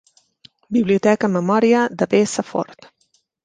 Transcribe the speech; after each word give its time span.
Biblioteca 0.77 1.29
en 1.31 1.37
memòria 1.37 1.85
de 2.01 2.11
B. 2.15 2.25
Safford. 2.35 2.93